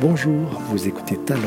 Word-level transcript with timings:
Bonjour, 0.00 0.48
vous 0.68 0.88
écoutez 0.88 1.16
Talent, 1.16 1.40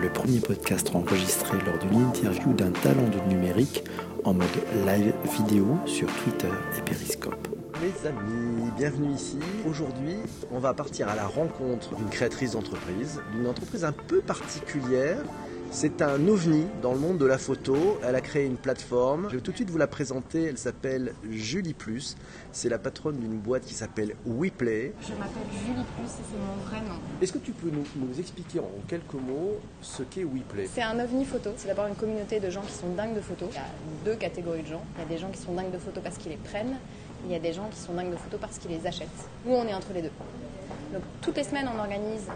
le 0.00 0.08
premier 0.08 0.40
podcast 0.40 0.90
enregistré 0.94 1.58
lors 1.64 1.78
d'une 1.78 2.02
interview 2.02 2.52
d'un 2.52 2.70
talent 2.70 3.08
du 3.08 3.20
numérique 3.34 3.84
en 4.24 4.34
mode 4.34 4.46
live 4.86 5.12
vidéo 5.36 5.78
sur 5.86 6.08
Twitter 6.22 6.48
et 6.76 6.82
Periscope. 6.82 7.48
Les 7.80 8.08
amis, 8.08 8.70
bienvenue 8.76 9.12
ici. 9.12 9.38
Aujourd'hui, 9.68 10.16
on 10.50 10.58
va 10.58 10.74
partir 10.74 11.08
à 11.08 11.14
la 11.14 11.26
rencontre 11.26 11.94
d'une 11.94 12.08
créatrice 12.08 12.52
d'entreprise, 12.52 13.20
d'une 13.32 13.46
entreprise 13.46 13.84
un 13.84 13.92
peu 13.92 14.20
particulière. 14.20 15.18
C'est 15.72 16.02
un 16.02 16.26
ovni 16.26 16.66
dans 16.82 16.92
le 16.92 16.98
monde 16.98 17.18
de 17.18 17.26
la 17.26 17.38
photo. 17.38 17.76
Elle 18.02 18.16
a 18.16 18.20
créé 18.20 18.44
une 18.44 18.56
plateforme. 18.56 19.28
Je 19.30 19.36
vais 19.36 19.40
tout 19.40 19.52
de 19.52 19.56
suite 19.56 19.70
vous 19.70 19.78
la 19.78 19.86
présenter. 19.86 20.42
Elle 20.42 20.58
s'appelle 20.58 21.14
Julie 21.30 21.74
Plus. 21.74 22.16
C'est 22.50 22.68
la 22.68 22.78
patronne 22.78 23.18
d'une 23.18 23.38
boîte 23.38 23.62
qui 23.64 23.74
s'appelle 23.74 24.16
WePlay. 24.26 24.92
Je 25.00 25.12
m'appelle 25.12 25.46
Julie 25.64 25.84
Plus 25.96 26.06
et 26.06 26.24
c'est 26.28 26.38
mon 26.38 26.68
vrai 26.68 26.80
nom. 26.80 26.98
Est-ce 27.22 27.32
que 27.32 27.38
tu 27.38 27.52
peux 27.52 27.70
nous, 27.70 27.84
nous 27.94 28.18
expliquer 28.18 28.58
en 28.58 28.70
quelques 28.88 29.14
mots 29.14 29.60
ce 29.80 30.02
qu'est 30.02 30.24
WePlay? 30.24 30.68
C'est 30.74 30.82
un 30.82 30.98
ovni 30.98 31.24
photo. 31.24 31.50
C'est 31.56 31.68
d'abord 31.68 31.86
une 31.86 31.94
communauté 31.94 32.40
de 32.40 32.50
gens 32.50 32.62
qui 32.62 32.72
sont 32.72 32.92
dingues 32.96 33.14
de 33.14 33.20
photos. 33.20 33.48
Il 33.52 33.54
y 33.54 33.58
a 33.58 34.12
deux 34.12 34.16
catégories 34.16 34.62
de 34.62 34.68
gens. 34.68 34.82
Il 34.96 35.02
y 35.02 35.04
a 35.04 35.08
des 35.08 35.18
gens 35.18 35.30
qui 35.30 35.38
sont 35.38 35.54
dingues 35.54 35.72
de 35.72 35.78
photos 35.78 36.02
parce 36.02 36.18
qu'ils 36.18 36.32
les 36.32 36.38
prennent. 36.38 36.76
Il 37.26 37.30
y 37.30 37.36
a 37.36 37.38
des 37.38 37.52
gens 37.52 37.68
qui 37.70 37.78
sont 37.78 37.94
dingues 37.94 38.10
de 38.10 38.16
photos 38.16 38.40
parce 38.40 38.58
qu'ils 38.58 38.72
les 38.72 38.84
achètent. 38.88 39.08
Nous, 39.46 39.54
on 39.54 39.66
est 39.68 39.74
entre 39.74 39.92
les 39.94 40.02
deux. 40.02 40.12
Donc 40.92 41.02
toutes 41.22 41.36
les 41.36 41.44
semaines, 41.44 41.68
on 41.72 41.78
organise 41.78 42.26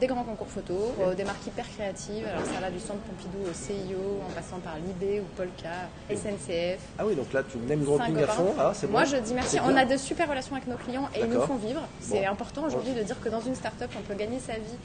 des 0.00 0.06
grands 0.06 0.24
concours 0.24 0.48
photos, 0.48 0.90
euh, 1.00 1.14
des 1.14 1.24
marques 1.24 1.46
hyper 1.46 1.68
créatives. 1.68 2.26
Alors 2.26 2.44
ça 2.46 2.60
va 2.60 2.70
du 2.70 2.78
centre 2.80 3.00
Pompidou 3.00 3.38
au 3.48 3.52
CIO, 3.52 4.20
en 4.28 4.32
passant 4.32 4.58
par 4.58 4.74
l'IB 4.76 5.20
ou 5.22 5.24
Polka, 5.36 5.88
SNCF. 6.10 6.80
Ah 6.98 7.06
oui, 7.06 7.14
donc 7.14 7.32
là, 7.32 7.42
tu 7.42 7.58
m'aimes 7.58 7.84
dropping 7.84 8.16
à 8.22 8.26
fond. 8.26 8.54
Ah, 8.58 8.72
Moi, 8.90 9.02
bon. 9.04 9.06
je 9.10 9.16
dis 9.18 9.34
merci. 9.34 9.58
On 9.62 9.68
bien. 9.68 9.76
a 9.78 9.84
de 9.84 9.96
super 9.96 10.28
relations 10.28 10.56
avec 10.56 10.68
nos 10.68 10.76
clients 10.76 11.08
et 11.14 11.20
ils 11.20 11.26
nous 11.26 11.40
font 11.42 11.56
vivre. 11.56 11.82
C'est 12.00 12.22
Bon. 12.22 12.28
important 12.32 12.64
aujourd'hui 12.64 12.92
de 12.92 13.02
dire 13.02 13.20
que 13.20 13.28
dans 13.28 13.40
une 13.40 13.54
start-up, 13.54 13.90
on 13.98 14.02
peut 14.02 14.14
gagner 14.14 14.38
sa 14.40 14.54
vie 14.54 14.78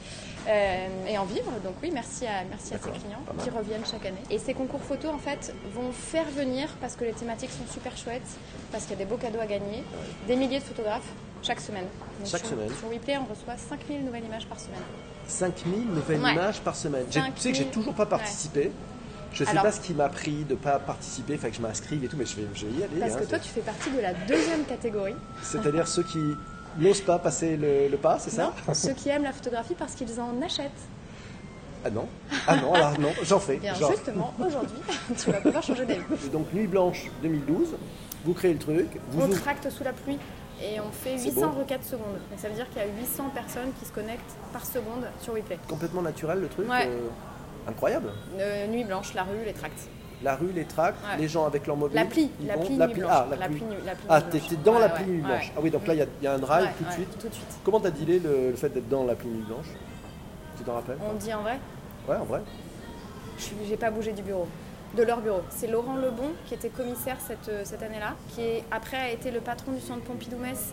euh, 0.48 0.86
et 1.08 1.18
en 1.18 1.24
vivre. 1.24 1.50
Donc 1.64 1.74
oui, 1.82 1.90
merci 1.92 2.26
à, 2.26 2.44
merci 2.48 2.74
à 2.74 2.78
ces 2.78 2.90
clients 2.90 3.22
qui 3.42 3.50
reviennent 3.50 3.84
chaque 3.84 4.06
année. 4.06 4.22
Et 4.30 4.38
ces 4.38 4.54
concours 4.54 4.80
photos, 4.82 5.12
en 5.12 5.18
fait, 5.18 5.54
vont 5.74 5.92
faire 5.92 6.26
venir, 6.30 6.68
parce 6.80 6.94
que 6.96 7.04
les 7.04 7.12
thématiques 7.12 7.50
sont 7.50 7.70
super 7.72 7.96
chouettes, 7.96 8.22
parce 8.72 8.84
qu'il 8.84 8.92
y 8.92 8.96
a 8.96 9.04
des 9.04 9.10
beaux 9.10 9.16
cadeaux 9.16 9.40
à 9.40 9.46
gagner, 9.46 9.82
des 10.26 10.36
milliers 10.36 10.58
de 10.60 10.64
photographes 10.64 11.08
chaque 11.42 11.60
semaine. 11.60 11.86
Donc 12.18 12.28
Chaque 12.28 12.40
sur, 12.40 12.50
semaine. 12.50 12.68
Sur 12.78 12.88
WePlay, 12.88 13.16
on 13.18 13.24
reçoit 13.24 13.56
5000 13.56 14.04
nouvelles 14.04 14.24
images 14.24 14.46
par 14.46 14.58
semaine. 14.60 14.80
5000 15.26 15.86
nouvelles 15.88 16.20
Ouais. 16.20 16.32
images 16.32 16.60
par 16.60 16.74
semaine. 16.76 17.04
J'ai- 17.10 17.20
Tu 17.20 17.40
sais 17.40 17.50
que 17.50 17.56
j'ai 17.56 17.64
5000, 17.64 17.70
toujours 17.70 17.94
pas 17.94 18.06
participé. 18.06 18.72
Je 19.32 19.44
sais 19.44 19.50
Alors- 19.50 19.62
pas 19.62 19.72
ce 19.72 19.80
qui 19.80 19.94
m'a 19.94 20.08
pris 20.08 20.44
de 20.44 20.56
pas 20.56 20.78
participer, 20.80 21.36
fait 21.36 21.50
que 21.50 21.56
je 21.56 21.60
m'inscrive 21.62 22.02
et 22.02 22.08
tout, 22.08 22.16
mais 22.16 22.26
je 22.26 22.34
vais, 22.36 22.42
je 22.54 22.66
vais 22.66 22.72
y 22.80 22.82
aller. 22.82 22.98
Parce 23.00 23.14
hein, 23.14 23.18
que 23.20 23.24
toi, 23.26 23.38
tu 23.38 23.48
fais 23.50 23.60
partie 23.60 23.90
de 23.90 24.00
la 24.00 24.12
deuxième 24.12 24.64
catégorie. 24.64 25.14
C'est-à-dire 25.42 25.86
ceux 25.86 26.02
qui 26.02 26.18
n'osent 26.78 27.00
pas 27.02 27.18
passer 27.20 27.56
le, 27.56 27.88
le 27.88 27.96
pas, 27.96 28.18
c'est 28.18 28.30
ça? 28.30 28.52
Non, 28.66 28.74
ceux 28.74 28.92
qui 28.92 29.08
aiment 29.08 29.22
la 29.22 29.32
photographie 29.32 29.74
parce 29.78 29.94
qu'ils 29.94 30.20
en 30.20 30.42
achètent. 30.42 30.70
Ah 31.84 31.90
non 31.90 32.08
Ah 32.46 32.56
non, 32.56 32.74
alors 32.74 32.98
non, 33.00 33.10
j'en 33.22 33.38
fais. 33.40 33.56
Bien 33.56 33.72
genre. 33.74 33.92
justement, 33.92 34.34
aujourd'hui, 34.38 34.76
tu 35.16 35.30
vas 35.30 35.40
pouvoir 35.40 35.62
changer 35.62 35.86
d'avis. 35.86 36.28
Donc 36.32 36.52
Nuit 36.52 36.66
Blanche 36.66 37.06
2012, 37.22 37.68
vous 38.24 38.34
créez 38.34 38.52
le 38.52 38.58
truc, 38.58 38.86
vous 39.12 39.22
On 39.22 39.26
ouvrez- 39.28 39.40
tracte 39.40 39.70
sous 39.70 39.82
la 39.84 39.92
pluie 39.92 40.18
et 40.62 40.80
on 40.80 40.90
fait 40.92 41.16
C'est 41.18 41.30
800 41.30 41.48
beau. 41.48 41.58
requêtes 41.60 41.84
secondes. 41.84 42.18
Donc 42.30 42.38
ça 42.38 42.48
veut 42.48 42.54
dire 42.54 42.68
qu'il 42.70 42.78
y 42.82 42.84
a 42.84 42.88
800 42.88 43.30
personnes 43.34 43.72
qui 43.78 43.84
se 43.86 43.92
connectent 43.92 44.36
par 44.52 44.64
seconde 44.64 45.06
sur 45.20 45.32
WePlay. 45.34 45.58
complètement 45.68 46.02
naturel 46.02 46.40
le 46.40 46.48
truc. 46.48 46.68
Ouais. 46.70 46.86
euh, 46.86 47.08
incroyable. 47.68 48.12
Euh, 48.38 48.66
nuit 48.68 48.84
blanche, 48.84 49.14
la 49.14 49.22
rue, 49.24 49.44
les 49.44 49.52
tracts. 49.52 49.88
La 50.22 50.36
rue, 50.36 50.52
les 50.52 50.64
tracts, 50.64 50.98
Ouais. 51.02 51.16
les 51.18 51.28
gens 51.28 51.46
avec 51.46 51.66
leur 51.66 51.76
mobile. 51.76 51.96
L'appli, 51.96 52.30
l'appli. 52.46 52.78
Ah, 53.08 53.26
la 53.30 53.36
L'appli 53.36 53.62
Ah, 54.08 54.20
t'es 54.20 54.38
dans 54.62 54.74
Ouais, 54.74 54.80
l'appli 54.80 55.04
Nuit 55.06 55.22
Blanche. 55.22 55.50
Ah 55.56 55.60
oui, 55.62 55.70
donc 55.70 55.86
là, 55.86 55.94
il 55.94 55.98
y 56.00 56.02
a- 56.02 56.06
il 56.20 56.24
y, 56.24 56.26
a 56.26 56.34
un 56.34 56.38
drive 56.38 56.68
tout 56.76 56.84
de 56.84 56.92
suite. 56.92 57.18
Tout 57.18 57.28
de 57.28 57.32
suite. 57.34 57.46
Comment 57.64 57.80
t'as 57.80 57.90
dealé 57.90 58.18
le, 58.18 58.50
le 58.50 58.56
fait 58.56 58.68
d'être 58.68 58.88
dans 58.90 59.04
l'appli 59.04 59.28
Nuit 59.28 59.44
Blanche? 59.46 59.68
Tu 60.58 60.62
t'en 60.64 60.74
rappelles? 60.74 60.98
On 61.10 61.14
dit 61.14 61.32
en 61.32 61.40
vrai, 61.40 61.58
Ouais, 62.06 62.16
en 62.16 62.24
vrai. 62.24 62.42
j'ai 63.66 63.76
pas 63.78 63.90
bougé 63.90 64.12
du 64.12 64.20
bureau. 64.22 64.46
De 64.96 65.02
leur 65.04 65.20
bureau. 65.20 65.42
C'est 65.50 65.68
Laurent 65.68 65.96
Lebon 65.96 66.32
qui 66.46 66.54
était 66.54 66.68
commissaire 66.68 67.16
cette, 67.24 67.48
euh, 67.48 67.62
cette 67.64 67.82
année-là, 67.82 68.14
qui 68.30 68.42
est, 68.42 68.64
après 68.72 68.96
a 68.96 69.10
été 69.10 69.30
le 69.30 69.40
patron 69.40 69.72
du 69.72 69.80
centre 69.80 70.02
Pompidou-Metz, 70.02 70.72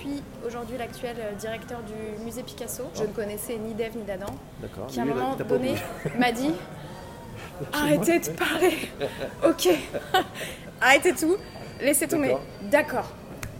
puis 0.00 0.22
aujourd'hui 0.46 0.78
l'actuel 0.78 1.16
euh, 1.18 1.34
directeur 1.34 1.80
du 1.82 2.24
musée 2.24 2.42
Picasso. 2.42 2.84
Je 2.94 3.02
ne 3.02 3.08
connaissais 3.08 3.56
ni 3.58 3.74
d'Ève 3.74 3.96
ni 3.96 4.04
d'Adam. 4.04 4.26
D'accord. 4.60 4.86
qui 4.86 4.98
à 4.98 5.02
un 5.02 5.06
Lui, 5.06 5.14
moment 5.14 5.36
donné 5.36 5.74
m'a 6.18 6.32
dit 6.32 6.52
arrêtez 7.72 8.20
de 8.20 8.30
parler 8.30 8.76
ok 9.44 9.68
arrêtez 10.80 11.12
tout 11.14 11.36
laissez 11.80 12.06
tomber 12.08 12.36
D'accord. 12.62 13.10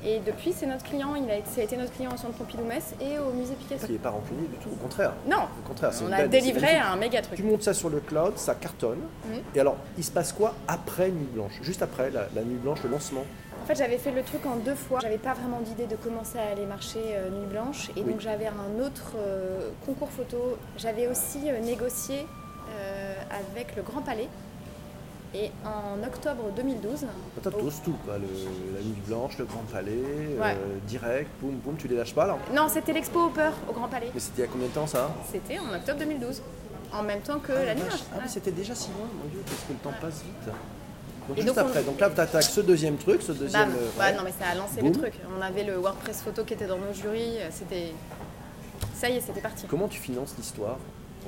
Et 0.08 0.20
depuis 0.20 0.52
c'est 0.52 0.66
notre 0.66 0.84
client 0.84 1.14
il 1.14 1.30
a 1.30 1.36
été, 1.36 1.48
ça 1.50 1.60
a 1.60 1.64
été 1.64 1.76
notre 1.76 1.92
client 1.92 2.10
au 2.12 2.16
centre 2.16 2.34
Pompidou-Metz 2.34 2.94
et 3.00 3.18
au 3.18 3.32
musée 3.32 3.54
Picasso 3.54 3.86
Qui 3.86 3.92
n'est 3.92 3.98
pas 3.98 4.10
rancunier 4.10 4.46
du 4.48 4.56
tout, 4.56 4.70
au 4.70 4.76
contraire. 4.76 5.12
non 5.28 5.42
Au 5.64 5.68
contraire, 5.68 5.90
on 6.02 6.12
a 6.12 6.18
belle- 6.18 6.30
délivré 6.30 6.76
un 6.76 6.96
méga 6.96 7.20
truc 7.22 7.36
Tu 7.36 7.42
montes 7.42 7.62
ça 7.62 7.74
sur 7.74 7.90
le 7.90 8.00
cloud, 8.00 8.36
ça 8.36 8.54
cartonne. 8.54 8.98
Mhm. 9.26 9.40
Et 9.54 9.60
alors, 9.60 9.76
il 9.98 10.04
se 10.04 10.10
passe 10.10 10.32
quoi 10.32 10.54
après 10.66 11.10
Nuit 11.10 11.28
Blanche 11.34 11.58
Juste 11.62 11.82
après 11.82 12.10
la, 12.10 12.28
la 12.34 12.42
Nuit 12.42 12.56
Blanche, 12.56 12.82
le 12.84 12.90
lancement 12.90 13.24
en 13.60 13.66
fait 13.66 13.74
j'avais 13.74 13.98
fait 13.98 14.12
le 14.12 14.22
truc 14.22 14.46
en 14.46 14.56
deux 14.56 14.74
fois 14.76 15.00
j'avais 15.02 15.18
pas 15.18 15.34
vraiment 15.34 15.60
d'idée 15.60 15.86
de 15.86 15.96
commencer 15.96 16.38
à 16.38 16.52
aller 16.52 16.64
marcher 16.64 17.00
euh, 17.16 17.28
nuit 17.28 17.44
blanche 17.50 17.90
et 17.96 18.00
Oui. 18.00 18.12
donc 18.12 18.20
j'avais 18.20 18.46
un 18.46 18.82
autre 18.82 19.12
euh, 19.18 19.68
concours 19.84 20.08
photo 20.08 20.56
j'avais 20.78 21.06
aussi 21.06 21.50
euh, 21.50 21.60
négocié 21.60 22.24
avec 23.30 23.74
le 23.76 23.82
Grand 23.82 24.00
Palais 24.02 24.28
et 25.34 25.50
en 25.64 26.02
octobre 26.06 26.44
2012 26.56 27.00
Toi, 27.42 27.52
Oh. 27.54 27.70
tout. 27.84 27.94
Le- 28.06 28.12
la 28.12 28.18
Nuit 28.84 29.02
Blanche, 29.06 29.38
le 29.38 29.44
Grand 29.44 29.64
Palais, 29.70 29.92
euh, 29.92 30.54
direct, 30.86 31.30
boum, 31.40 31.56
boum, 31.56 31.76
tu 31.76 31.86
les 31.88 31.96
lâches 31.96 32.14
pas 32.14 32.26
là? 32.26 32.36
Non, 32.54 32.68
c'était 32.68 32.92
l'expo 32.92 33.26
Hopper 33.26 33.50
au 33.68 33.72
Grand 33.72 33.88
Palais. 33.88 34.10
Mais 34.14 34.20
c'était 34.20 34.42
il 34.42 34.44
y 34.46 34.48
a 34.48 34.50
combien 34.50 34.68
de 34.68 34.72
temps 34.72 34.86
ça? 34.86 35.10
C'était 35.30 35.58
en 35.58 35.74
octobre 35.74 35.98
2012, 35.98 36.42
en 36.92 37.02
même 37.02 37.20
temps 37.20 37.38
que 37.38 37.52
Ah, 37.52 37.64
la 37.64 37.74
nuit. 37.74 37.82
blanche. 37.82 38.00
Ah, 38.14 38.18
mais 38.22 38.28
c'était 38.28 38.52
déjà 38.52 38.74
si 38.74 38.88
loin, 38.88 39.06
mon 39.22 39.28
Dieu, 39.30 39.40
parce 39.46 39.62
que 39.62 39.72
le 39.72 39.78
temps 39.78 39.92
passe 40.00 40.22
vite. 40.22 40.54
Donc, 41.28 41.36
Et 41.36 41.42
juste 41.42 41.54
donc, 41.54 41.64
on- 41.64 41.68
après, 41.68 41.82
donc 41.82 42.00
là, 42.00 42.08
tu 42.08 42.20
attaques 42.20 42.42
ce 42.42 42.60
deuxième 42.62 42.96
truc, 42.96 43.20
ce 43.20 43.32
deuxième. 43.32 43.68
Bam. 43.68 43.76
euh, 43.76 44.00
Ouais, 44.00 44.06
ouais. 44.06 44.16
non, 44.16 44.22
mais 44.24 44.32
ça 44.32 44.46
a 44.50 44.54
lancé 44.54 44.80
Boum. 44.80 44.92
le 44.92 44.98
truc. 44.98 45.12
On 45.38 45.42
avait 45.42 45.64
le 45.64 45.76
WordPress 45.76 46.22
photo 46.22 46.42
qui 46.44 46.54
était 46.54 46.66
dans 46.66 46.78
nos 46.78 46.92
jurys. 46.94 47.36
C'était. 47.50 47.92
Ça 48.94 49.10
y 49.10 49.16
est, 49.16 49.20
c'était 49.20 49.42
parti. 49.42 49.66
Comment 49.68 49.88
tu 49.88 50.00
finances 50.00 50.34
l'histoire, 50.38 50.78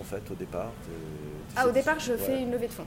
en 0.00 0.02
fait, 0.04 0.22
au 0.30 0.34
départ? 0.34 0.70
Ah, 1.54 1.66
au 1.68 1.70
départ, 1.70 2.00
je 2.00 2.14
fais 2.14 2.40
une 2.40 2.50
levée 2.50 2.68
de 2.68 2.72
fonds, 2.72 2.86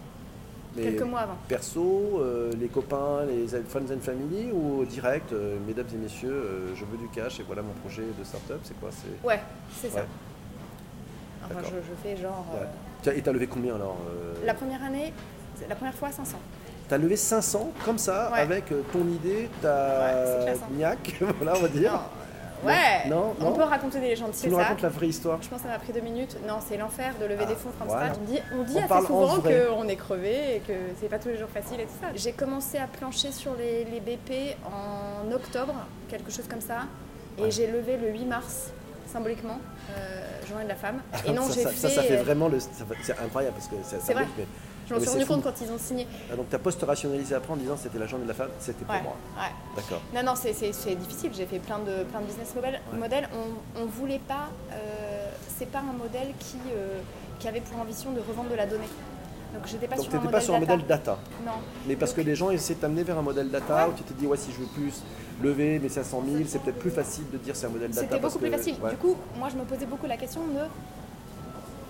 Mais 0.75 0.83
quelques 0.83 1.01
mois 1.03 1.21
avant. 1.21 1.37
Perso, 1.47 2.19
euh, 2.21 2.51
les 2.59 2.67
copains, 2.67 3.25
les 3.27 3.47
friends 3.63 3.91
and 3.93 4.01
family 4.01 4.51
ou 4.51 4.85
direct, 4.85 5.31
euh, 5.33 5.57
mesdames 5.67 5.85
et 5.93 5.97
messieurs, 5.97 6.31
euh, 6.31 6.75
je 6.75 6.83
veux 6.85 6.97
du 6.97 7.07
cash 7.09 7.39
et 7.39 7.43
voilà 7.43 7.61
mon 7.61 7.73
projet 7.73 8.03
de 8.17 8.23
start-up, 8.23 8.59
c'est 8.63 8.79
quoi 8.79 8.89
c'est... 8.91 9.27
Ouais, 9.27 9.39
c'est 9.79 9.89
ça. 9.91 10.05
Enfin, 11.45 11.59
je, 11.63 11.75
je 11.75 11.93
fais 12.09 12.17
genre. 12.21 12.45
Ouais. 12.53 12.67
Tiens, 13.01 13.13
Et 13.15 13.21
t'as 13.21 13.31
levé 13.33 13.47
combien 13.47 13.75
alors 13.75 13.97
La 14.45 14.53
première 14.53 14.81
année, 14.83 15.13
la 15.67 15.75
première 15.75 15.93
fois 15.93 16.11
500. 16.11 16.37
T'as 16.87 16.97
levé 16.97 17.15
500 17.17 17.71
comme 17.85 17.97
ça, 17.97 18.31
Ouais. 18.33 18.39
avec 18.39 18.65
ton 18.91 19.07
idée, 19.07 19.49
ta 19.61 20.53
niaque, 20.71 21.15
voilà 21.39 21.53
on 21.57 21.61
va 21.61 21.67
dire. 21.67 21.91
Non, 21.91 21.99
ouais. 22.65 23.09
Non, 23.09 23.33
On 23.41 23.51
peut 23.51 23.63
raconter 23.63 23.99
des 23.99 24.07
légendes, 24.07 24.31
Tu 24.39 24.49
nous 24.49 24.57
racontes 24.57 24.81
la 24.81 24.89
vraie 24.89 25.07
histoire. 25.07 25.41
Je 25.41 25.49
pense 25.49 25.59
que 25.61 25.67
ça 25.67 25.71
m'a 25.73 25.79
pris 25.79 25.93
deux 25.93 26.01
minutes. 26.01 26.37
Non, 26.47 26.55
c'est 26.67 26.77
l'enfer 26.77 27.13
de 27.19 27.25
lever 27.25 27.43
Ah, 27.45 27.49
des 27.49 27.55
fonds 27.55 27.71
from 27.77 27.87
voilà. 27.87 28.13
On 28.21 28.31
dit, 28.31 28.39
on 28.57 28.63
dit 28.63 28.73
On 28.83 28.87
parle 28.87 29.03
assez 29.05 29.13
en 29.13 29.27
souvent 29.29 29.41
qu'on 29.41 29.87
est 29.87 29.95
crevé 29.95 30.55
et 30.55 30.59
que 30.59 30.73
c'est 30.99 31.09
pas 31.09 31.19
tous 31.19 31.29
les 31.29 31.37
jours 31.37 31.49
facile 31.49 31.79
et 31.79 31.85
tout 31.85 31.93
ça. 32.01 32.07
J'ai 32.15 32.31
commencé 32.31 32.77
à 32.77 32.87
plancher 32.87 33.31
sur 33.31 33.55
les, 33.55 33.85
les 33.85 33.99
BP 33.99 34.55
en 34.65 35.31
octobre, 35.31 35.73
quelque 36.09 36.31
chose 36.31 36.45
comme 36.49 36.61
ça. 36.61 36.83
Et 37.37 37.41
Ouais. 37.43 37.51
j'ai 37.51 37.67
levé 37.67 37.97
le 37.97 38.09
8 38.11 38.25
mars, 38.25 38.71
symboliquement, 39.11 39.57
euh, 39.97 40.21
journée 40.47 40.63
de 40.65 40.69
la 40.69 40.75
femme. 40.75 41.01
Et 41.25 41.31
non, 41.31 41.43
ça, 41.43 41.53
j'ai 41.55 41.63
ça, 41.63 41.69
fait. 41.69 41.75
ça, 41.77 41.89
ça 41.89 42.03
fait 42.03 42.17
vraiment 42.17 42.47
le. 42.47 42.59
C'est 42.59 43.17
incroyable 43.19 43.55
parce 43.55 43.67
que 43.67 43.75
c'est 43.83 44.01
symbolique, 44.01 44.29
mais- 44.37 44.45
Je 44.87 44.93
m'en 44.93 44.99
suis 44.99 45.09
rendu 45.09 45.25
fou. 45.25 45.33
compte 45.33 45.43
quand 45.43 45.53
ils 45.61 45.71
ont 45.71 45.77
signé. 45.77 46.07
Ah, 46.31 46.35
donc 46.35 46.47
t'as 46.49 46.57
post-rationalisé 46.59 47.35
après 47.35 47.53
en 47.53 47.57
disant 47.57 47.75
c'était 47.81 47.99
la 47.99 48.05
journée 48.07 48.23
de 48.25 48.29
la 48.29 48.33
femme, 48.35 48.49
c'était 48.59 48.83
pour 48.85 48.93
Ouais, 48.95 49.01
moi. 49.01 49.15
ouais. 49.37 49.51
D'accord. 49.75 50.01
Non, 50.13 50.23
non, 50.23 50.33
c'est- 50.35 50.53
difficile. 50.95 51.31
J'ai 51.33 51.45
fait 51.45 51.59
plein 51.59 51.79
de, 51.79 52.03
plein 52.03 52.19
de 52.21 52.25
business 52.25 52.53
model- 52.55 52.81
Ouais. 52.91 52.99
modèles. 52.99 53.29
On, 53.33 53.81
on 53.81 53.85
voulait 53.85 54.19
pas. 54.27 54.49
euh, 54.71 55.29
c'est 55.57 55.67
pas 55.71 55.79
un 55.79 55.97
modèle 55.97 56.33
qui, 56.39 56.57
euh, 56.75 56.99
qui 57.39 57.47
avait 57.47 57.61
pour 57.61 57.79
ambition 57.79 58.11
de 58.11 58.19
revendre 58.19 58.49
de 58.49 58.55
la 58.55 58.65
donnée. 58.65 58.89
Donc 59.53 59.67
j'étais 59.67 59.87
pas 59.87 59.95
Donc 59.95 60.05
sur 60.05 60.15
un 60.15 60.19
pas 60.27 60.41
sur 60.41 60.55
un 60.55 60.59
data. 60.59 60.71
modèle 60.73 60.87
data. 60.87 61.17
Non. 61.45 61.51
Mais 61.87 61.95
parce 61.95 62.11
que 62.11 62.21
les 62.21 62.33
gens 62.35 62.49
essaient 62.49 62.73
de 62.73 62.79
t'amener 62.79 63.03
vers 63.03 63.17
un 63.19 63.21
modèle 63.21 63.49
data 63.51 63.87
où 63.87 63.93
tu 63.93 64.01
t'es 64.03 64.15
dit, 64.15 64.25
ouais, 64.25 64.35
si 64.35 64.51
je 64.51 64.57
veux 64.57 64.65
plus 64.65 65.01
lever 65.43 65.77
mes 65.79 65.89
500 65.89 66.23
000, 66.27 66.43
c'est 66.47 66.59
peut-être 66.59 66.79
plus 66.79 66.89
facile 66.89 67.25
de 67.31 67.37
dire 67.37 67.55
c'est 67.55 67.67
un 67.67 67.69
modèle 67.69 67.91
data. 67.91 68.01
C'était 68.01 68.19
beaucoup 68.19 68.39
plus 68.39 68.49
facile. 68.51 68.75
Du 68.89 68.97
coup, 68.97 69.15
moi, 69.37 69.49
je 69.51 69.55
me 69.57 69.63
posais 69.63 69.85
beaucoup 69.85 70.07
la 70.07 70.17
question 70.17 70.41
de. 70.41 70.59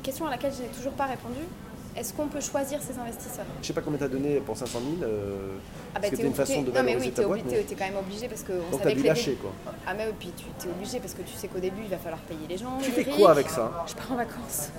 Question 0.04 0.28
à 0.28 0.32
laquelle 0.32 0.52
je 0.54 0.64
n'ai 0.64 0.68
toujours 0.68 0.92
pas 0.94 1.06
répondu. 1.06 1.40
Est-ce 1.96 2.14
qu'on 2.14 2.28
peut 2.28 2.42
choisir 2.42 2.82
ses 2.82 2.98
investisseurs? 2.98 3.46
Je 3.62 3.68
sais 3.68 3.74
pas 3.74 3.82
combien 3.82 4.00
t'as 4.00 4.08
donné 4.08 4.38
pour 4.40 4.58
500 4.58 4.80
000. 5.00 5.04
euh, 5.04 5.58
Ah 5.94 6.00
bah, 6.00 6.10
que 6.10 6.16
t'as 6.16 6.22
une 6.24 6.30
obligé- 6.30 6.36
façon 6.46 6.62
de 6.64 6.72
Non, 6.72 6.84
mais 6.84 6.96
oui, 6.96 7.14
mais- 7.16 7.44
t'es- 7.44 7.64
t'es 7.64 7.76
quand 7.76 7.86
même 7.86 7.98
obligé 7.98 8.28
parce 8.28 8.42
qu'on 8.44 8.54
Donc 8.54 8.64
savait 8.72 8.84
t'as 8.84 8.90
que 8.92 8.96
dû 8.96 9.04
lâcher 9.04 9.32
dé- 9.32 9.38
quoi. 9.38 9.52
Ah, 9.86 9.94
mais 9.94 10.08
oui, 10.08 10.14
puis 10.20 10.32
tu 10.36 10.46
t'es 10.58 10.70
obligé 10.70 11.00
parce 11.00 11.14
que 11.14 11.22
tu 11.22 11.34
sais 11.36 11.48
qu'au 11.48 11.60
début, 11.60 11.82
il 11.84 11.90
va 11.90 11.98
falloir 11.98 12.22
payer 12.22 12.48
les 12.50 12.58
gens. 12.58 12.78
Tu 12.82 12.92
fais 12.92 13.06
quoi 13.06 13.32
avec 13.32 13.50
ça? 13.50 13.86
Je 13.88 13.94
pars 13.94 14.12
en 14.12 14.16
vacances. 14.16 14.70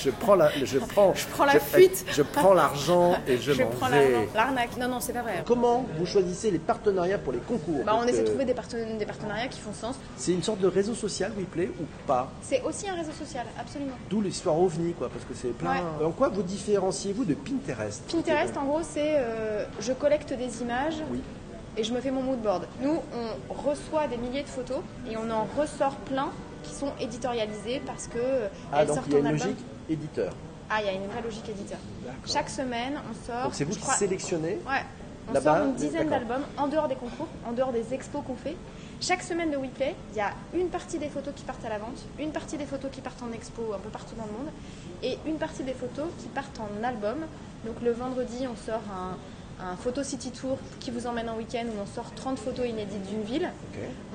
Je 0.00 0.10
prends 0.10 0.34
la, 0.34 0.50
je 0.64 0.78
prends, 0.78 1.14
Je 1.14 1.26
prends 1.26 1.44
la 1.44 1.58
fuite. 1.60 2.04
Je 2.10 2.22
prends 2.22 2.54
l'argent 2.54 3.16
et 3.26 3.36
je, 3.38 3.52
Je 3.52 3.62
m'en 3.62 3.70
prends 3.70 3.88
vais. 3.88 4.28
l'arnaque. 4.34 4.76
Non, 4.78 4.88
non, 4.88 5.00
c'est 5.00 5.12
pas 5.12 5.22
vrai. 5.22 5.42
Comment 5.46 5.86
vous 5.98 6.06
choisissez 6.06 6.50
les 6.50 6.58
partenariats 6.58 7.18
pour 7.18 7.32
les 7.32 7.38
concours 7.38 7.84
Bah, 7.84 7.98
on 8.00 8.04
essaie 8.06 8.18
de 8.18 8.22
que 8.24 8.28
trouver 8.30 8.44
des, 8.44 8.54
parten- 8.54 8.98
des 8.98 9.06
partenariats 9.06 9.48
qui 9.48 9.60
font 9.60 9.72
sens. 9.72 9.96
C'est 10.16 10.32
une 10.32 10.42
sorte 10.42 10.60
de 10.60 10.66
réseau 10.68 10.94
social, 10.94 11.32
WePlay, 11.36 11.68
ou 11.80 11.84
pas 12.06 12.30
C'est 12.42 12.62
aussi 12.62 12.88
un 12.88 12.94
réseau 12.94 13.12
social, 13.12 13.46
absolument. 13.58 13.94
D'où 14.10 14.20
l'histoire 14.20 14.58
OVNI, 14.60 14.92
quoi, 14.94 15.08
parce 15.08 15.24
que 15.24 15.34
c'est 15.34 15.56
plein. 15.56 15.72
Ouais. 15.98 16.04
En 16.06 16.10
quoi 16.10 16.28
vous 16.28 16.42
différenciez-vous 16.42 17.24
de 17.24 17.34
Pinterest 17.34 18.02
Pinterest, 18.10 18.56
en 18.56 18.64
gros, 18.64 18.80
c'est 18.82 19.14
euh, 19.16 19.64
je 19.80 19.92
collecte 19.92 20.32
des 20.32 20.62
images 20.62 20.96
Oui. 21.10 21.20
et 21.76 21.84
je 21.84 21.92
me 21.92 22.00
fais 22.00 22.10
mon 22.10 22.22
mood 22.22 22.40
board. 22.40 22.66
Nous, 22.82 22.98
on 23.50 23.52
reçoit 23.52 24.06
des 24.08 24.16
milliers 24.16 24.42
de 24.42 24.48
photos 24.48 24.78
et 25.10 25.16
on 25.16 25.30
en 25.30 25.46
ressort 25.58 25.94
plein 25.96 26.28
qui 26.66 26.74
sont 26.74 26.92
éditorialisées 27.00 27.80
parce 27.86 28.06
que 28.06 28.18
euh, 28.18 28.48
Ah, 28.72 28.80
elles 28.82 28.86
donc 28.88 28.96
sortent 28.96 29.06
il 29.08 29.12
y 29.12 29.16
a 29.16 29.18
en 29.18 29.20
une 29.20 29.26
album. 29.28 29.48
logique 29.48 29.64
éditeur. 29.88 30.32
Ah, 30.68 30.76
il 30.80 30.86
y 30.86 30.88
a 30.88 30.92
une 30.92 31.06
vraie 31.06 31.22
logique 31.22 31.48
éditeur. 31.48 31.78
Chaque 32.26 32.50
semaine, 32.50 32.94
on 33.10 33.26
sort. 33.26 33.44
Donc 33.44 33.54
c'est 33.54 33.64
vous 33.64 33.72
qui 33.72 33.80
crois- 33.80 33.94
sélectionnez 33.94 34.58
Ouais. 34.66 34.82
On 35.28 35.40
sort 35.40 35.56
une 35.56 35.74
dizaine 35.74 36.08
d'albums 36.08 36.44
en 36.56 36.68
dehors 36.68 36.86
des 36.86 36.94
concours, 36.94 37.26
en 37.48 37.52
dehors 37.52 37.72
des 37.72 37.92
expos 37.92 38.22
qu'on 38.24 38.36
fait. 38.36 38.56
Chaque 39.00 39.22
semaine 39.22 39.50
de 39.50 39.56
WePlay, 39.56 39.94
il 40.12 40.16
y 40.16 40.20
a 40.20 40.30
une 40.54 40.68
partie 40.68 40.98
des 40.98 41.08
photos 41.08 41.34
qui 41.34 41.42
partent 41.44 41.64
à 41.64 41.68
la 41.68 41.78
vente, 41.78 41.98
une 42.20 42.30
partie 42.30 42.56
des 42.56 42.64
photos 42.64 42.90
qui 42.92 43.00
partent 43.00 43.22
en 43.22 43.32
expo 43.32 43.72
un 43.74 43.78
peu 43.78 43.88
partout 43.90 44.14
dans 44.16 44.24
le 44.24 44.30
monde, 44.32 44.52
et 45.02 45.18
une 45.26 45.36
partie 45.36 45.64
des 45.64 45.72
photos 45.74 46.06
qui 46.18 46.28
partent 46.28 46.60
en 46.60 46.82
album. 46.84 47.16
Donc 47.64 47.74
le 47.82 47.90
vendredi, 47.90 48.46
on 48.50 48.56
sort 48.56 48.80
un, 48.94 49.16
un 49.60 49.76
Photo 49.76 50.02
City 50.02 50.30
Tour 50.30 50.58
qui 50.80 50.90
vous 50.90 51.06
emmène 51.06 51.28
en 51.30 51.36
week-end 51.36 51.64
où 51.66 51.80
on 51.82 51.86
sort 51.86 52.12
30 52.14 52.38
photos 52.38 52.66
inédites 52.68 53.06
d'une 53.08 53.22
ville. 53.22 53.50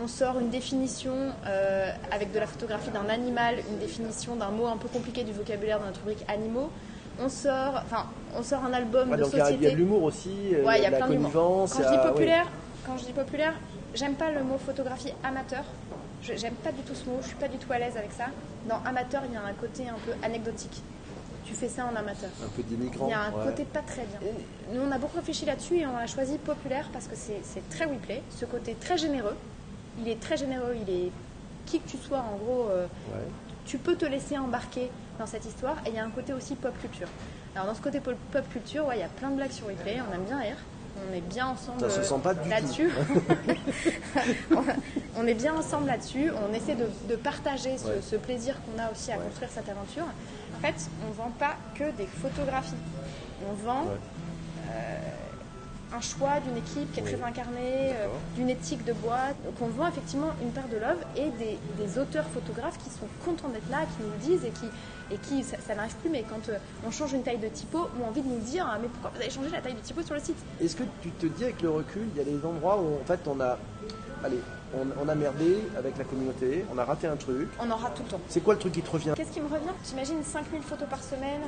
On 0.03 0.07
sort 0.07 0.39
une 0.39 0.49
définition 0.49 1.13
euh, 1.47 1.91
avec 2.11 2.31
de 2.31 2.39
la 2.39 2.45
photographie 2.47 2.91
d'un 2.91 3.09
animal, 3.09 3.55
une 3.69 3.79
définition 3.79 4.35
d'un 4.35 4.49
mot 4.49 4.67
un 4.67 4.77
peu 4.77 4.87
compliqué 4.87 5.23
du 5.23 5.31
vocabulaire 5.33 5.79
dans 5.79 5.87
notre 5.87 5.99
rubrique 6.01 6.23
animaux. 6.27 6.69
On 7.19 7.27
sort, 7.29 7.81
enfin, 7.85 8.05
on 8.37 8.43
sort 8.43 8.63
un 8.65 8.73
album 8.73 9.09
Ouais, 9.11 9.17
de 9.17 9.23
donc 9.23 9.31
il 9.33 9.37
y 9.37 9.41
société. 9.41 9.59
il 9.61 9.63
y 9.63 9.67
a 9.67 9.71
de 9.71 9.75
l'humour 9.77 10.03
aussi, 10.03 10.29
euh, 10.53 10.63
Ouais, 10.65 10.77
il 10.79 10.83
y 10.83 10.85
a 10.85 10.91
plein 10.91 11.09
d'humour. 11.09 11.31
Quand 11.33 11.65
il 11.65 11.81
y 11.81 11.83
je 11.83 11.89
dis 11.89 11.95
a- 11.95 12.07
populaire, 12.11 12.47
quand 12.85 12.97
je 12.97 13.05
dis 13.05 13.11
populaire, 13.13 13.53
j'aime 13.95 14.13
pas 14.15 14.31
le 14.31 14.43
mot 14.43 14.57
photographie 14.57 15.13
amateur. 15.23 15.63
J'aime 16.23 16.53
pas 16.63 16.71
du 16.71 16.81
tout 16.83 16.93
ce 16.93 17.03
mot, 17.09 17.17
je 17.21 17.27
suis 17.27 17.35
pas 17.35 17.47
du 17.47 17.57
tout 17.57 17.71
à 17.73 17.79
l'aise 17.79 17.97
avec 17.97 18.11
ça. 18.11 18.25
Dans 18.69 18.79
amateur, 18.85 19.23
il 19.27 19.33
y 19.33 19.37
a 19.37 19.41
un 19.41 19.53
côté 19.53 19.89
un 19.89 19.97
peu 20.05 20.11
anecdotique. 20.23 20.81
Tu 21.43 21.53
fais 21.53 21.67
ça 21.69 21.85
en 21.85 21.95
amateur. 21.95 22.29
un 22.43 22.47
peu 22.55 22.63
d'immigrants. 22.63 23.07
Il 23.07 23.11
y 23.11 23.13
a 23.13 23.21
un 23.21 23.31
ouais. 23.31 23.45
côté 23.45 23.65
pas 23.65 23.81
très 23.81 24.05
bien. 24.05 24.19
Nous, 24.73 24.81
on 24.81 24.91
a 24.91 24.97
beaucoup 24.97 25.17
réfléchi 25.17 25.45
là-dessus 25.45 25.77
et 25.77 25.85
on 25.85 25.97
a 25.97 26.07
choisi 26.07 26.37
populaire 26.37 26.89
parce 26.93 27.07
que 27.07 27.15
c'est 27.15 27.69
très 27.69 27.85
replay. 27.85 28.21
Ce 28.29 28.45
côté 28.45 28.75
très 28.79 28.97
généreux. 28.97 29.35
Il 29.99 30.07
est 30.07 30.19
très 30.19 30.37
généreux, 30.37 30.75
il 30.87 30.93
est 30.93 31.11
qui 31.65 31.79
que 31.79 31.89
tu 31.89 31.97
sois, 31.97 32.19
en 32.19 32.37
gros, 32.37 32.67
euh, 32.69 32.85
Ouais. 33.13 33.19
tu 33.65 33.77
peux 33.77 33.95
te 33.95 34.05
laisser 34.05 34.37
embarquer 34.37 34.89
dans 35.19 35.25
cette 35.25 35.45
histoire 35.45 35.77
et 35.85 35.89
il 35.89 35.95
y 35.95 35.99
a 35.99 36.05
un 36.05 36.09
côté 36.09 36.33
aussi 36.33 36.55
pop 36.55 36.73
culture. 36.81 37.07
Alors 37.55 37.67
dans 37.67 37.75
ce 37.75 37.81
côté 37.81 37.99
pop 37.99 38.15
culture, 38.51 38.85
ouais, 38.87 38.97
il 38.97 39.01
y 39.01 39.03
a 39.03 39.09
plein 39.09 39.29
de 39.29 39.35
blagues 39.35 39.51
sur 39.51 39.67
replay, 39.67 39.97
on 40.09 40.13
aime 40.15 40.23
bien 40.23 40.39
rire, 40.39 40.55
on 41.09 41.13
est 41.13 41.21
bien 41.21 41.47
ensemble 41.47 41.83
euh, 41.83 42.49
là-dessus. 42.49 42.89
on 45.17 45.27
est 45.27 45.33
bien 45.33 45.55
ensemble 45.55 45.87
là-dessus, 45.87 46.31
on 46.31 46.53
essaie 46.53 46.75
de, 46.75 46.87
de 47.09 47.15
partager 47.15 47.75
ce, 47.77 48.15
plaisir 48.15 48.55
qu'on 48.63 48.81
a 48.81 48.91
aussi 48.91 49.11
à 49.11 49.17
construire 49.17 49.51
cette 49.51 49.69
aventure. 49.69 50.05
En 50.61 50.67
fait, 50.67 50.89
on 51.07 51.11
vend 51.11 51.31
pas 51.39 51.55
que 51.73 51.89
des 51.97 52.05
photographies, 52.05 52.75
on 53.49 53.53
vend 53.65 53.85
Ouais. 53.85 53.97
Un 55.95 56.01
choix 56.01 56.39
d'une 56.39 56.57
équipe 56.57 56.91
qui 56.93 56.99
est 56.99 57.03
Oui. 57.03 57.11
très 57.13 57.21
incarnée, 57.23 57.91
euh, 57.95 58.07
d'une 58.35 58.49
éthique 58.49 58.83
de 58.85 58.93
boîte. 58.93 59.35
Donc 59.43 59.55
on 59.61 59.67
vend 59.67 59.87
effectivement 59.89 60.29
une 60.41 60.51
paire 60.51 60.67
de 60.69 60.77
love 60.77 61.03
et 61.17 61.29
des, 61.37 61.57
des 61.83 61.99
auteurs 61.99 62.25
photographes 62.27 62.77
qui 62.77 62.89
sont 62.89 63.07
contents 63.25 63.49
d'être 63.49 63.69
là, 63.69 63.79
qui 63.81 64.03
nous 64.03 64.11
le 64.11 64.17
disent 64.19 64.45
et 64.45 64.51
qui, 64.51 64.65
et 65.13 65.17
qui 65.17 65.43
ça, 65.43 65.57
ça 65.65 65.75
n'arrive 65.75 65.95
plus, 65.95 66.09
mais 66.09 66.23
quand 66.29 66.47
euh, 66.49 66.57
on 66.87 66.91
change 66.91 67.13
une 67.13 67.23
taille 67.23 67.39
de 67.39 67.49
typo, 67.49 67.89
ont 68.01 68.07
envie 68.07 68.21
de 68.21 68.27
nous 68.29 68.39
dire 68.39 68.65
Ah, 68.69 68.77
mais 68.81 68.87
pourquoi 68.87 69.11
vous 69.15 69.21
avez 69.21 69.29
changé 69.29 69.49
la 69.49 69.59
taille 69.61 69.73
de 69.73 69.79
typo 69.79 70.01
sur 70.01 70.13
le 70.15 70.21
site? 70.21 70.37
Est-ce 70.61 70.75
que 70.75 70.83
tu 71.01 71.09
te 71.11 71.25
dis 71.25 71.43
avec 71.43 71.61
le 71.61 71.69
recul, 71.69 72.03
il 72.15 72.17
y 72.17 72.21
a 72.21 72.23
des 72.25 72.45
endroits 72.45 72.79
où 72.81 72.95
en 73.01 73.05
fait 73.05 73.19
on 73.27 73.39
a, 73.41 73.57
allez, 74.23 74.39
on, 74.73 74.87
on 75.05 75.09
a 75.09 75.15
merdé 75.15 75.57
avec 75.77 75.97
la 75.97 76.05
communauté, 76.05 76.63
on 76.73 76.77
a 76.77 76.85
raté 76.85 77.07
un 77.07 77.17
truc. 77.17 77.49
On 77.59 77.69
en 77.69 77.75
rate 77.75 77.95
tout 77.95 78.03
le 78.03 78.09
temps. 78.09 78.21
C'est 78.29 78.41
quoi 78.41 78.53
le 78.53 78.59
truc 78.61 78.71
qui 78.73 78.81
te 78.81 78.89
revient? 78.89 79.11
Qu'est-ce 79.17 79.31
qui 79.33 79.41
me 79.41 79.47
revient? 79.53 79.73
J'imagine 79.87 80.23
5000 80.23 80.61
photos 80.61 80.87
par 80.87 81.03
semaine, 81.03 81.41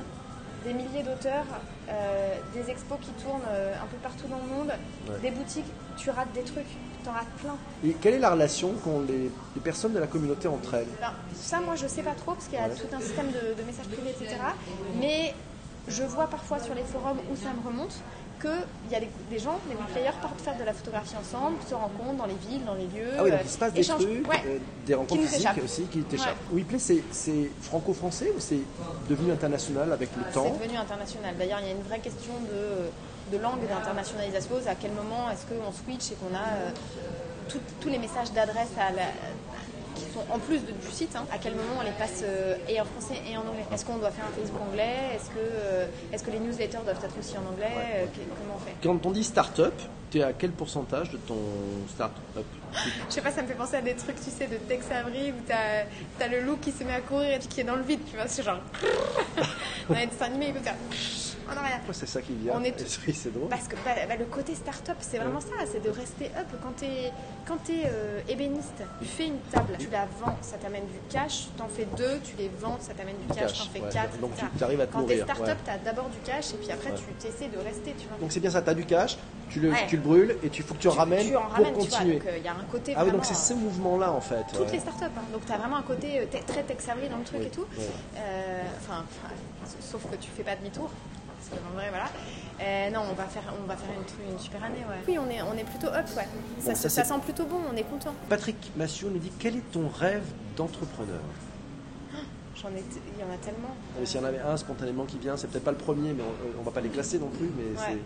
des 0.63 0.73
milliers 0.73 1.03
d'auteurs, 1.03 1.45
euh, 1.89 2.35
des 2.53 2.69
expos 2.71 2.97
qui 3.01 3.11
tournent 3.23 3.41
euh, 3.49 3.73
un 3.75 3.85
peu 3.87 3.97
partout 3.97 4.27
dans 4.27 4.37
le 4.37 4.47
monde, 4.47 4.71
Ouais. 5.09 5.19
des 5.21 5.31
boutiques, 5.31 5.65
tu 5.97 6.09
rates 6.09 6.31
des 6.33 6.43
trucs, 6.43 6.65
t'en 7.03 7.11
rates 7.11 7.27
plein. 7.41 7.55
Et 7.83 7.93
quelle 7.93 8.15
est 8.15 8.19
la 8.19 8.31
relation 8.31 8.71
qu'ont 8.83 9.01
les, 9.07 9.29
les 9.55 9.61
personnes 9.61 9.93
de 9.93 9.99
la 9.99 10.07
communauté 10.07 10.47
entre 10.47 10.73
elles? 10.75 10.87
Ben, 11.01 11.11
ça, 11.35 11.59
moi, 11.59 11.75
je 11.75 11.87
sais 11.87 12.03
pas 12.03 12.13
trop 12.15 12.33
parce 12.33 12.45
qu'il 12.47 12.57
y 12.57 12.61
a 12.61 12.67
Ouais. 12.67 12.75
tout 12.75 12.95
un 12.95 12.99
système 13.01 13.27
de, 13.27 13.53
de 13.59 13.63
messages 13.65 13.87
privés, 13.87 14.11
etc. 14.11 14.37
Mais 14.99 15.33
je 15.87 16.03
vois 16.03 16.27
parfois 16.27 16.59
sur 16.59 16.73
les 16.73 16.83
forums 16.83 17.17
où 17.31 17.35
ça 17.35 17.49
me 17.53 17.67
remonte 17.67 17.95
qu'il 18.43 18.91
y 18.91 18.95
a 18.95 18.99
des, 18.99 19.09
des 19.29 19.39
gens, 19.39 19.57
des 19.69 19.75
players 19.93 20.11
partent 20.21 20.39
faire 20.41 20.57
de 20.57 20.63
la 20.63 20.73
photographie 20.73 21.15
ensemble, 21.19 21.55
se 21.67 21.73
rencontrent 21.73 22.17
dans 22.17 22.25
les 22.25 22.35
villes, 22.47 22.63
dans 22.65 22.75
les 22.75 22.85
lieux. 22.87 23.09
Ah 23.17 23.23
oui, 23.23 23.31
donc 23.31 23.39
il 23.43 23.49
se 23.49 23.57
passe 23.57 23.73
des 23.73 23.83
trucs, 23.83 24.27
Ouais. 24.29 24.41
euh, 24.45 24.57
des 24.85 24.93
rencontres 24.93 25.23
physiques 25.27 25.63
aussi 25.63 25.83
qui 25.83 26.01
t'échappent. 26.03 26.35
WePlay, 26.51 26.79
c'est, 26.79 27.03
c'est 27.11 27.49
franco-français 27.61 28.31
ou 28.35 28.39
c'est 28.39 28.59
devenu 29.09 29.31
international 29.31 29.91
avec 29.93 30.09
le 30.15 30.23
temps 30.33 30.45
C'est 30.45 30.59
devenu 30.65 30.77
international. 30.77 31.35
D'ailleurs, 31.37 31.59
il 31.61 31.67
y 31.67 31.71
a 31.71 31.73
une 31.73 31.83
vraie 31.83 31.99
question 31.99 32.33
de, 32.51 33.35
de 33.37 33.41
langue, 33.41 33.59
d'internationalisation. 33.67 34.55
À 34.67 34.75
quel 34.75 34.91
moment 34.91 35.29
est-ce 35.31 35.45
qu'on 35.47 35.71
switch 35.71 36.11
et 36.11 36.15
qu'on 36.15 36.35
a 36.35 36.39
euh, 36.57 36.71
tout- 37.49 37.59
tous 37.81 37.89
les 37.89 37.97
messages 37.99 38.31
d'adresse 38.31 38.69
à 38.77 38.91
la- 38.91 39.01
sont 40.13 40.23
en 40.31 40.39
plus 40.39 40.59
de- 40.59 40.71
du 40.71 40.91
site, 40.91 41.15
hein, 41.15 41.25
à 41.31 41.37
quel 41.37 41.53
moment 41.55 41.79
on 41.79 41.83
les 41.83 41.91
passe 41.91 42.21
euh, 42.23 42.55
et 42.69 42.79
en 42.79 42.85
français 42.85 43.15
et 43.29 43.35
en 43.37 43.41
anglais? 43.41 43.65
Est-ce 43.73 43.85
qu'on 43.85 43.97
doit 43.97 44.11
faire 44.11 44.25
un 44.25 44.39
Facebook 44.39 44.61
anglais? 44.69 44.95
Est-ce 45.15 45.29
que, 45.29 45.39
euh, 45.39 45.85
est-ce 46.11 46.23
que 46.23 46.31
les 46.31 46.39
newsletters 46.39 46.79
doivent 46.83 47.03
être 47.03 47.17
aussi 47.19 47.35
en 47.37 47.45
anglais? 47.51 47.71
Euh, 47.95 48.05
Comment 48.37 48.55
on 48.55 48.59
fait? 48.65 48.75
Quand 48.83 49.05
on 49.05 49.11
dit 49.11 49.23
start-up, 49.23 49.73
tu 50.11 50.19
es 50.19 50.23
à 50.23 50.33
quel 50.33 50.51
pourcentage 50.51 51.09
de 51.11 51.17
ton 51.17 51.37
start-up? 51.89 52.45
Je 53.09 53.13
sais 53.13 53.21
pas, 53.21 53.31
ça 53.31 53.41
me 53.41 53.47
fait 53.47 53.53
penser 53.55 53.75
à 53.77 53.81
des 53.81 53.93
trucs, 53.95 54.15
tu 54.15 54.29
sais, 54.29 54.47
de 54.47 54.57
Tex 54.57 54.85
Avery 54.91 55.31
où 55.31 55.41
t'as 55.47 55.85
as 56.23 56.27
le 56.27 56.41
loup 56.41 56.57
qui 56.57 56.71
se 56.71 56.83
met 56.83 56.93
à 56.93 57.01
courir 57.01 57.35
et 57.35 57.39
qui 57.39 57.61
est 57.61 57.63
dans 57.63 57.75
le 57.75 57.83
vide, 57.83 57.99
tu 58.09 58.15
vois, 58.15 58.27
c'est 58.27 58.43
genre. 58.43 58.59
Dans 59.89 59.95
les 59.95 60.07
dessins 60.07 60.25
animés, 60.25 60.47
il 60.47 60.53
peut 60.53 60.59
faire 60.63 60.75
en 61.51 61.57
arrière. 61.57 61.79
C'est 61.91 62.07
ça 62.07 62.21
qui 62.21 62.33
vient 62.33 62.53
On 62.55 62.63
est 62.63 62.73
c'est- 62.87 63.29
drôle. 63.31 63.49
Parce 63.49 63.67
que 63.67 63.75
bah, 63.85 63.91
bah, 64.07 64.15
le 64.17 64.25
côté 64.25 64.55
start-up, 64.55 64.97
c'est 64.99 65.17
vraiment 65.17 65.39
ça, 65.41 65.47
c'est 65.71 65.81
de 65.83 65.89
rester 65.89 66.25
up. 66.37 66.47
Quand 66.61 66.73
tu 66.77 66.85
es, 66.85 67.11
quand 67.47 67.57
t'es, 67.63 67.83
euh, 67.85 68.19
ébéniste, 68.27 68.83
tu 68.99 69.05
fais 69.07 69.27
une 69.27 69.39
table, 69.51 69.73
tu 69.79 69.89
la 69.91 70.05
vends, 70.21 70.35
ça 70.41 70.57
t'amène 70.57 70.85
du 70.85 70.99
cash, 71.09 71.47
t'en 71.57 71.67
fais 71.67 71.87
deux, 71.97 72.19
tu 72.23 72.35
les 72.37 72.49
vends, 72.59 72.77
ça 72.79 72.93
t'amène 72.93 73.15
du 73.17 73.27
cash, 73.35 73.51
Cash, 73.53 73.59
t'en 73.59 73.65
fais 73.73 73.81
ouais. 73.81 73.89
quatre. 73.91 74.17
Donc 74.19 74.31
tu 74.57 74.63
arrives 74.63 74.81
à 74.81 74.87
te 74.87 74.93
Quand 74.93 75.03
t'es 75.03 75.15
nourrir, 75.17 75.23
start-up, 75.35 75.47
ouais. 75.57 75.63
t'as 75.65 75.77
d'abord 75.77 76.09
du 76.09 76.17
cash 76.19 76.53
et 76.53 76.57
puis 76.57 76.71
après 76.71 76.91
Ouais. 76.91 76.97
tu 77.19 77.27
essaies 77.27 77.47
de 77.49 77.57
rester, 77.57 77.93
tu 77.97 78.07
vois. 78.07 78.17
Donc 78.19 78.31
c'est 78.31 78.39
bien 78.39 78.49
ça, 78.51 78.61
tu 78.61 78.69
as 78.69 78.73
du 78.73 78.85
cash, 78.85 79.17
tu 79.53 79.59
le, 79.59 79.69
Ouais. 79.71 79.85
tu 79.87 79.95
le 79.97 80.01
brûles 80.01 80.35
et 80.43 80.49
tu 80.49 80.63
faut 80.63 80.73
que 80.73 80.79
tu, 80.79 80.87
en 80.87 80.91
ramènes 80.91 81.27
tu 81.27 81.35
en 81.35 81.41
pour 81.43 81.51
ramènes, 81.51 81.73
tu 81.73 81.79
vois. 81.79 81.87
continuer. 81.89 82.15
Donc 82.19 82.23
il 82.37 82.43
y 82.43 82.47
a 82.47 82.51
un 82.53 82.63
côté 82.71 82.93
ah 82.97 83.05
oui, 83.05 83.11
donc 83.11 83.23
c'est 83.25 83.35
ce 83.35 83.53
mouvement-là 83.53 84.11
en 84.11 84.19
fait. 84.21 84.43
toutes 84.51 84.61
ouais. 84.67 84.71
les 84.73 84.79
startups. 84.79 85.03
Hein. 85.05 85.21
Donc 85.31 85.45
tu 85.45 85.51
as 85.51 85.57
vraiment 85.57 85.77
un 85.77 85.81
côté 85.83 86.19
euh, 86.21 86.25
très 86.47 86.63
Tex 86.63 86.89
Avery 86.89 87.09
dans 87.09 87.17
le 87.17 87.23
truc 87.23 87.39
Oui, 87.41 87.45
et 87.47 87.49
tout. 87.49 87.61
ouais. 87.77 87.87
Euh, 88.17 88.61
Enfin, 88.81 89.03
enfin, 89.03 89.33
sauf 89.79 90.01
que 90.09 90.15
tu 90.17 90.29
fais 90.35 90.43
pas 90.43 90.55
demi-tour. 90.55 90.89
Parce 90.89 91.59
que 91.61 91.67
en 91.67 91.73
vrai, 91.75 91.89
voilà. 91.89 92.05
Euh, 92.61 92.89
non, 92.91 93.01
on 93.11 93.13
va 93.15 93.25
faire, 93.25 93.43
on 93.61 93.67
va 93.67 93.75
faire 93.75 93.89
une, 93.93 94.31
une 94.33 94.39
super 94.39 94.63
année, 94.63 94.79
ouais. 94.89 94.95
Oui, 95.07 95.17
on 95.19 95.29
est, 95.29 95.41
on 95.41 95.53
est 95.57 95.65
plutôt 95.65 95.87
up, 95.87 96.05
ouais. 96.15 96.23
Ça, 96.23 96.69
Bon, 96.71 96.75
ça, 96.75 96.75
ça, 96.75 96.89
c'est- 96.89 97.03
sent 97.03 97.19
plutôt 97.23 97.45
bon, 97.45 97.57
on 97.71 97.75
est 97.75 97.83
content. 97.83 98.13
Patrick 98.29 98.71
Massiot 98.77 99.09
nous 99.09 99.19
dit 99.19 99.31
quel 99.39 99.57
est 99.57 99.71
ton 99.71 99.87
rêve 99.89 100.23
d'entrepreneur? 100.55 101.19
J'en 102.55 102.69
ai, 102.69 102.81
t- 102.81 103.01
il 103.13 103.19
y 103.21 103.23
en 103.29 103.33
a 103.33 103.37
tellement. 103.37 103.75
Et 104.01 104.05
S'il 104.05 104.21
y 104.21 104.23
en 104.23 104.27
avait 104.27 104.39
un 104.39 104.55
spontanément 104.55 105.03
qui 105.05 105.17
vient, 105.17 105.35
c'est 105.35 105.47
peut-être 105.47 105.65
pas 105.65 105.71
le 105.71 105.77
premier, 105.77 106.13
mais 106.13 106.23
on, 106.23 106.61
on 106.61 106.63
va 106.63 106.71
pas 106.71 106.79
les 106.81 106.89
classer 106.89 107.19
non 107.19 107.27
plus, 107.27 107.49
mais 107.57 107.77
Ouais. 107.77 107.85
c'est 107.87 107.97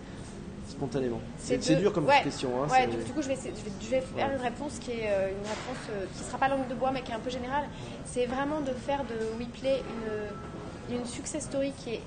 spontanément. 0.67 1.19
C'est 1.37 1.57
dur 1.79 1.91
comme 1.93 2.05
ouais. 2.05 2.21
question. 2.23 2.49
Hein, 2.63 2.67
ouais, 2.69 2.87
c'est- 2.91 3.03
du, 3.05 3.11
coup, 3.13 3.21
je 3.21 3.27
vais, 3.27 3.33
essayer- 3.33 3.53
je 3.57 3.63
vais, 3.63 3.71
je 3.81 3.87
vais 3.89 4.01
faire 4.01 4.27
Ouais. 4.27 4.35
une 4.35 4.41
réponse 4.41 4.79
qui 4.79 4.91
est 4.91 5.09
euh, 5.09 5.29
une 5.29 5.47
réponse 5.47 5.83
euh, 5.91 6.05
qui 6.15 6.23
sera 6.23 6.37
pas 6.37 6.47
langue 6.47 6.67
de 6.67 6.75
bois, 6.75 6.91
mais 6.91 7.01
qui 7.01 7.11
est 7.11 7.15
un 7.15 7.19
peu 7.19 7.29
générale. 7.29 7.65
C'est 8.05 8.25
vraiment 8.25 8.61
de 8.61 8.71
faire 8.71 9.03
de 9.05 9.15
WePlay 9.39 9.81
une, 10.91 10.97
une 10.97 11.05
success 11.05 11.43
story 11.43 11.71
qui 11.77 11.95
est 11.95 12.01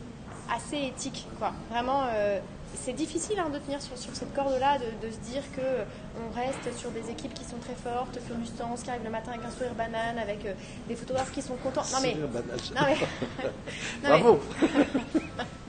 assez 0.55 0.77
éthique, 0.89 1.27
quoi. 1.39 1.53
Vraiment. 1.71 2.03
euh, 2.15 2.39
c'est 2.73 2.93
difficile 2.93 3.37
hein, 3.41 3.49
de 3.53 3.59
tenir 3.59 3.83
sur, 3.83 3.99
sur 3.99 4.15
cette 4.15 4.33
corde-là, 4.33 4.79
de, 4.79 4.85
de 5.05 5.13
se 5.13 5.19
dire 5.33 5.43
que 5.57 5.61
euh, 5.61 5.85
on 6.17 6.33
reste 6.33 6.79
sur 6.79 6.91
des 6.93 7.11
équipes 7.11 7.35
qui 7.35 7.43
sont 7.45 7.57
très 7.57 7.75
fortes, 7.75 8.21
sur 8.25 8.37
du 8.37 8.47
stance, 8.47 8.83
qui 8.85 8.91
arrive 8.91 9.03
le 9.03 9.11
matin 9.11 9.33
avec 9.33 9.45
un 9.45 9.51
sourire 9.51 9.75
banane, 9.75 10.17
avec 10.21 10.47
euh, 10.47 10.53
des 10.87 10.95
photographes 10.95 11.33
qui 11.33 11.43
sont 11.43 11.57
contents. 11.57 11.83
Non 11.93 11.99
mais, 12.01 12.15
non, 12.77 12.83
mais- 12.87 14.09
Bravo 14.09 14.39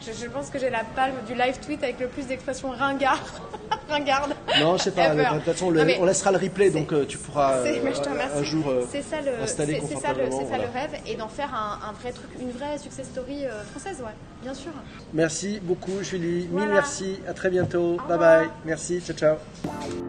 je, 0.00 0.12
je 0.12 0.26
pense 0.28 0.50
que 0.50 0.58
j'ai 0.58 0.70
la 0.70 0.84
palme 0.84 1.14
du 1.26 1.34
live 1.34 1.58
tweet 1.64 1.82
avec 1.82 2.00
le 2.00 2.08
plus 2.08 2.26
d'expressions 2.26 2.70
ringard, 2.70 3.22
ringarde. 3.88 4.34
Non, 4.60 4.76
je 4.76 4.84
sais 4.84 4.90
pas, 4.92 5.14
de 5.14 5.22
toute 5.22 5.42
façon, 5.44 5.70
le- 5.70 5.80
Non, 5.80 5.86
mais 5.86 5.98
on 6.00 6.04
laissera 6.04 6.32
le 6.32 6.38
replay, 6.38 6.70
donc 6.70 6.92
euh, 6.92 7.04
tu 7.06 7.18
pourras 7.18 7.56
euh, 7.58 7.78
mais 7.84 7.92
je 7.94 8.00
te 8.00 8.08
un- 8.08 8.42
jour 8.42 8.68
euh, 8.68 8.84
c'est 8.90 9.02
ça 9.02 9.20
le, 9.20 9.42
installer 9.42 9.80
c'est- 9.86 9.96
ça 9.96 10.12
le, 10.12 10.30
ça 10.30 10.56
rêve 10.72 10.90
et 11.06 11.16
d'en 11.16 11.28
faire 11.28 11.54
un, 11.54 11.88
un 11.88 11.92
vrai 11.92 12.12
truc, 12.12 12.30
une 12.40 12.50
vraie 12.52 12.78
success 12.78 13.06
story 13.06 13.44
française, 13.70 13.98
ouais, 14.00 14.14
bien 14.42 14.54
sûr. 14.54 14.72
Merci 15.12 15.60
beaucoup, 15.62 16.02
Julie. 16.02 16.48
Mille 16.50 16.68
merci. 16.68 17.18
À 17.28 17.32
très 17.34 17.50
bientôt. 17.50 17.94
Au 17.94 17.96
bye 17.96 18.12
revoir. 18.12 18.18
bye. 18.40 18.50
Merci. 18.64 19.00
Ciao, 19.00 19.16
ciao. 19.16 19.99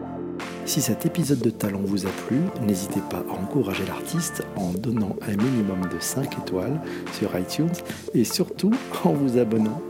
Si 0.72 0.80
cet 0.80 1.04
épisode 1.04 1.40
de 1.40 1.50
Talent 1.50 1.82
vous 1.84 2.06
a 2.06 2.08
plu, 2.08 2.38
n'hésitez 2.66 3.02
pas 3.10 3.22
à 3.28 3.32
encourager 3.34 3.84
l'artiste 3.84 4.42
en 4.56 4.70
donnant 4.70 5.16
un 5.20 5.36
minimum 5.36 5.82
de 5.92 6.00
5 6.00 6.38
étoiles 6.38 6.80
sur 7.12 7.38
iTunes 7.38 7.68
et 8.14 8.24
surtout 8.24 8.70
en 9.04 9.12
vous 9.12 9.36
abonnant 9.36 9.82